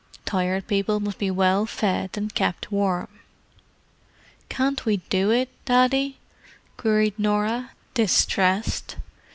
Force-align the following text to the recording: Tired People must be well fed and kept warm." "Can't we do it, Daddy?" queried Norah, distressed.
Tired 0.25 0.65
People 0.65 0.99
must 0.99 1.19
be 1.19 1.29
well 1.29 1.67
fed 1.67 2.17
and 2.17 2.33
kept 2.33 2.71
warm." 2.71 3.07
"Can't 4.49 4.83
we 4.83 4.97
do 4.97 5.29
it, 5.29 5.49
Daddy?" 5.65 6.17
queried 6.75 7.19
Norah, 7.19 7.69
distressed. 7.93 8.95